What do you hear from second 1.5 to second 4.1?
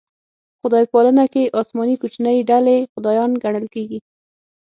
اسماني کوچنۍ ډلې خدایان ګڼل کېږي.